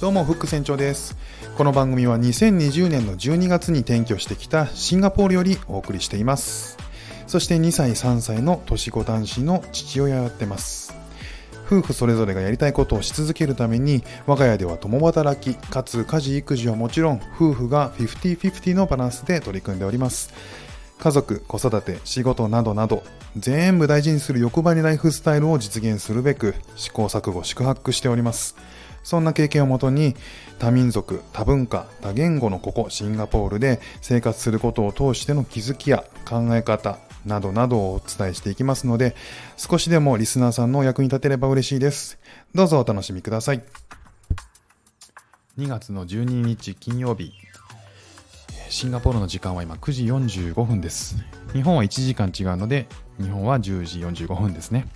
[0.00, 1.16] どうも、フック船長です。
[1.56, 6.78] この番組は2020年の12月に転居してきたシンガポールよりお送りしています。
[7.26, 10.94] そして2歳、3歳の年子男子の父親をやってます。
[11.66, 20.32] 夫婦それぞれがやりたいことをし続けるために、我が家では共働き、かつ家事育児はもちろん、夫婦が50-50のバランスで取り組んでおります。
[21.00, 23.02] 家族、子育て、仕事などなど、
[23.36, 28.54] 全部大事にする欲張りライフスタイルを実現するべく、試行錯誤、宿泊しております。
[29.08, 30.14] そんな経験をもとに、
[30.58, 39.16] 多民族、多文化、多言語のここ、シンガポールで生活することを通しての気づきや考え方などなどをお伝えしていきますので、
[39.56, 42.18] 少しでもリスナーさんのお役に立てれば嬉しいです。
[42.54, 43.62] どうぞお楽しみください。
[45.56, 47.32] 2月の12日金曜日、
[48.68, 51.16] シンガポールの時間は今9時45分です。
[51.54, 52.86] 日本は1時間違うので、
[53.18, 54.86] 日本は10時45分ですね。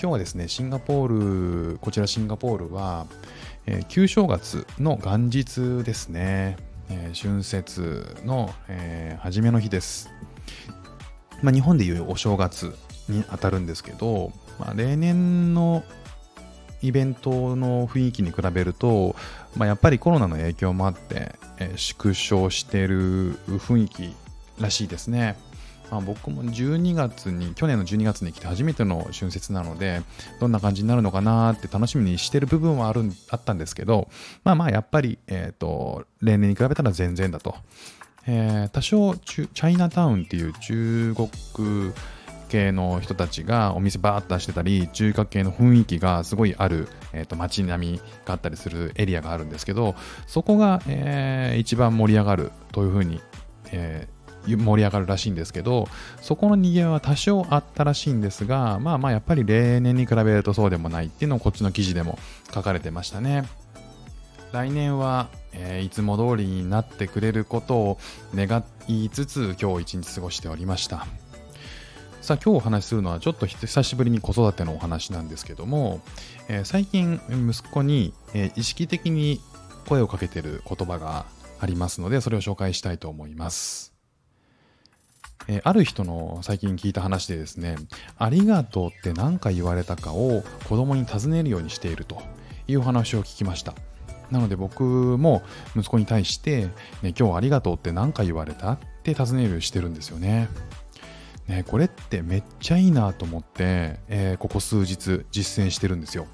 [0.00, 3.08] 今日はですね、シンガポール、こちらシンガポールは、
[3.66, 6.56] えー旧正月の元日ですね。
[6.88, 10.08] えー春節の、えー初めの日です。
[11.42, 12.76] まあ、日本でいうお正月
[13.08, 15.82] に当たるんですけど、まあ、例年の
[16.80, 19.16] イベントの雰囲気に比べると、
[19.56, 24.14] まあ、やっぱりコロナの影響もあって、えー縮小している雰囲気
[24.60, 25.36] らしいですね。
[25.90, 30.02] まあ、僕も12月に、去年の12月に来て初めての春節なので、
[30.40, 34.08] どんな感じになるのかなって楽しみにしてる部分はあるあったんですけど、
[34.44, 37.56] まあまあやっぱり、えっ、と、例年に比べたら全然だと。
[38.26, 41.30] えー多少チャイナタウンっていう中国
[42.48, 49.94] 系の人たちがお店バーッとしてたり中華系の雰囲気がすごいある、えー、と街並みがあったりするエリアがあるんですけど
[50.26, 53.20] そこが、えー一番盛り上がるというふうに、
[53.72, 55.88] えー盛り上がるらしいんですけど
[56.22, 62.18] そこの賑わいは多少あったらしいんですがまあまあやっぱり例年に比べるとそうでもないっていうのをこっちの記事でも
[62.52, 63.44] 書かれてましたね。
[64.52, 67.98] 来年は、えーいつも通りになってくれることを
[68.34, 71.06] 願いつつ今日一日過ごしておりました
[72.20, 76.00] さあ今日お話しするのはちょっと久しぶりに子育てのお話なんですけども、
[76.48, 79.40] えー最近息子に、えー意識的に
[79.86, 81.26] 声をかけてる言葉が
[81.60, 83.97] ありますのでそれを紹介したいと思います
[85.46, 87.76] えある人の最近聞いた話でですね、
[88.18, 92.20] ありがとうって何回言われたかを子供に尋ねるようにしていると
[92.66, 93.74] いうお話を聞きました。
[94.30, 95.42] なので僕も
[95.74, 96.66] 息子に対して、
[97.02, 100.48] ね、今日ありがとうって何回言われたって尋ねるようにしてるんですよね。
[101.46, 106.26] ね、これってめっちゃいいなと思って、えーここ数日実践してるんですよ。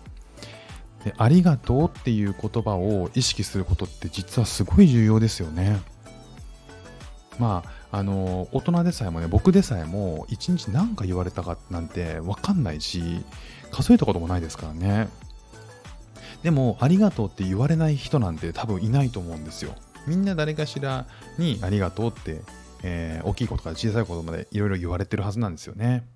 [1.04, 5.80] でありがとうっていう言葉を意識することって実はすごい重要ですよね。
[7.38, 13.24] まあ、あの、大人でさえもね、僕でさえも、一日何か言われたかなんて分かんないし、
[13.70, 15.08] 数えたこともないですからね。
[16.42, 19.74] でも、ありがとうって言われない人なんて多分いないと思うんですよ。
[20.06, 21.06] みんな誰かしら
[21.38, 22.42] にありがとうって、
[22.82, 26.06] えー大きいことから小さいことまでいろいろ言われてるはずなんですよね。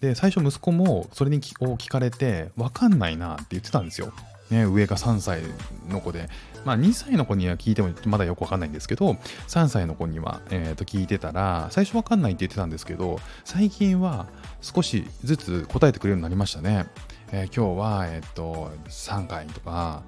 [0.00, 1.40] で、最初息子もそれにを
[1.74, 4.12] 聞かれて、分かんないなって言ってたんですよ。
[4.52, 5.40] ね、上が3歳
[5.88, 6.28] の子で、
[6.64, 9.12] まあ、2歳の子には聞いてもまだよくわかんないんですけど
[9.48, 14.26] 3歳の子には、えーと聞いてたら最初わかんないって言ってたんですけど最近は
[14.60, 16.86] 少しずつ答えてくれるようになりましたね、
[17.32, 20.02] えー今日は、えー、と3回とか、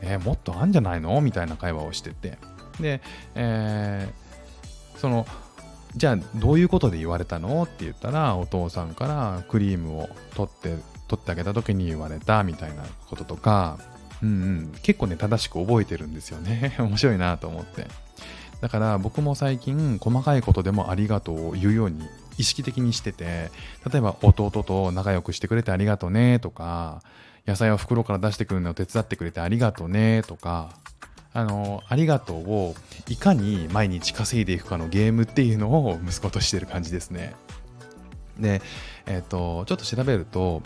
[0.00, 1.20] えーもっとあんじゃないの？
[1.20, 2.38] みたいな会話をしてて。
[2.80, 3.00] で、
[3.34, 5.26] えーその
[5.96, 7.62] じゃあどういうことで言われたの？
[7.64, 10.76] って言ったらお父さんからクリームを取って
[11.08, 13.78] 取ってあげた時に言われたみたいなこととか、
[14.22, 16.76] うんうん、結構ね正しく覚えてるんですよね。
[16.78, 17.86] 面白いなと思って。
[18.60, 22.02] だから僕も最近細かいことでもありがとうを言うように
[22.38, 23.50] 意識的にしてて
[23.88, 27.00] 例えば弟と仲良くしてくれてありがとうねとか
[27.46, 30.70] 野菜を袋から出してくるのを手伝ってくれてありがとうねとか
[31.32, 32.74] あのありがとうを
[33.08, 37.36] いかに毎日稼いでいくかのゲームっていうのを息子としてる感じですね。
[38.38, 38.62] で、
[39.06, 40.62] えっとちょっと調べると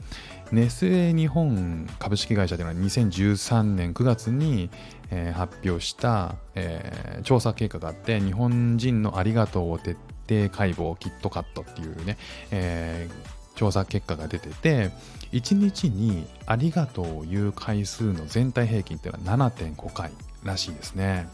[0.50, 4.70] ネスレ日本株式会社というのは2013年9月に、
[5.10, 9.92] えー発表した、えー調査結果があって日本人のありがとうを徹
[10.28, 12.16] 底解剖キットカットっていうね、
[12.50, 14.90] えー調査結果が出てて
[15.32, 20.10] 1日にありがとうを言う回数の全体平均っていうのは7.5回
[20.42, 21.28] らしいですね。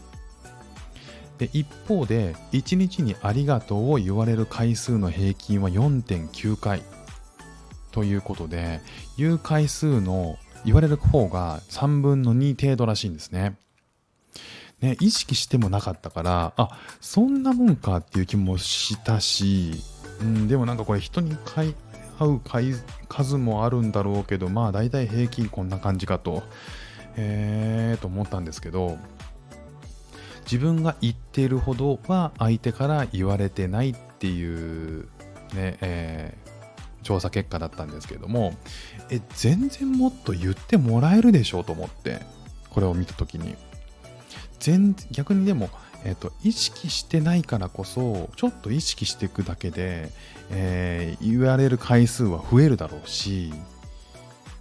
[1.39, 6.83] で一方で1日にありがとうを言われる回数の平均は4.9回
[7.91, 8.81] ということで
[9.17, 13.57] 言う回数の言われる方が3分の2程度らしいんですね。
[14.81, 16.69] ね、意識してもなかったから、あ、
[17.01, 19.73] そんなもんかっていう気もしたし、
[20.21, 21.75] うん、でもなんかこれ人に買い
[22.17, 22.73] 合う回
[23.09, 26.43] 数もあるんだろうけど、まあ大体平均こんな感じかと。
[27.17, 28.97] へえと思ったんですけど
[30.49, 35.07] 自分が言っているほどは相手から言われてないっていう
[35.53, 38.55] ね、えー、調査結果だったんですけれども
[39.11, 42.21] え全然もっと言ってもらえるでしょうと思って
[42.71, 43.55] これを見た時に。
[44.59, 45.69] 全逆にでも、
[46.03, 50.09] えーと、意識してないからこそちょっと意識していくだけで、
[50.51, 53.53] えー、言われる回数は増えるだろうし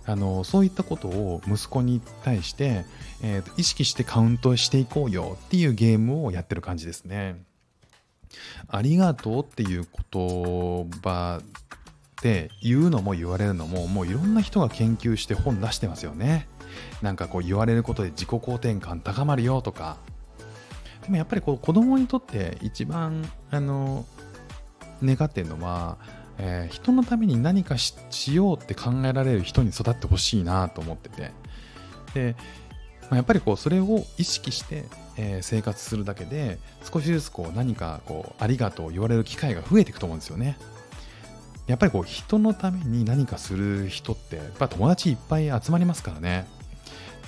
[0.09, 2.87] あのそういったことを息子に対して、
[3.23, 7.45] えーと、意識してカウントしていこうよっていうゲームをやってる感じですね。
[8.69, 11.43] ありがとうっていう言葉
[12.23, 16.49] で言うのも言われるのももういろんな人が研究して本出してますよね。
[17.03, 19.99] なんかこう言われることで自己肯定感高まるよとか。
[21.03, 24.07] でもやっぱりこう子供にとって一番あの
[25.05, 25.99] 願ってるのは
[26.39, 31.33] えー、人のために何かしようって考えられる人に育ってほしいなと思ってて。
[32.15, 32.37] で、
[33.03, 34.85] まあ、やっぱりこうそれを意識して、
[35.17, 36.59] え、生活するだけで
[36.91, 40.59] 少しずつこう何かこうありがとう言われる機会が増えていくと思うんですよね。
[41.67, 46.47] やっぱりこう人のために何かする人ってやっぱ友達いっぱい集まりますからね。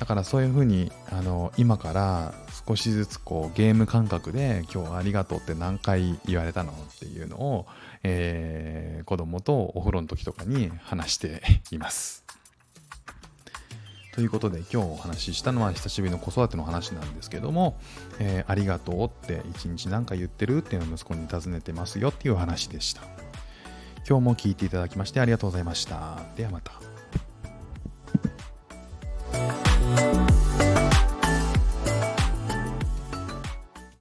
[0.00, 2.32] だからそういうふうにあの今から
[2.67, 7.67] 少しずつこうゲーム感覚で今日はありがとうって何回言われたのっていうのを、
[8.02, 12.25] えー、子供とお風呂の時とかに話しています。
[14.14, 17.79] ということで今日お話ししたのは久しぶりの子育ての話なんですけども、
[18.19, 23.02] えー、ありがとうって一日何か言ってるっていうのを息子に尋ねてますよっていう話でした。
[24.08, 26.23] 今日も聞いていただきましてありがとうございました。
[26.37, 26.90] ではまた。
[30.00, 30.30] you